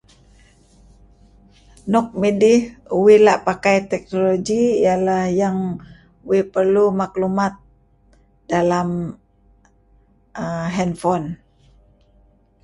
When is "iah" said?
4.83-4.99